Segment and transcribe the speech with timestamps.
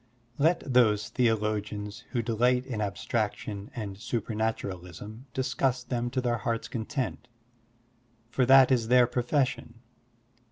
[0.39, 7.27] Let those theologians who delight in abstraction and supematuralism discuss them to their hearts' content,
[8.31, 9.75] for that is their profession.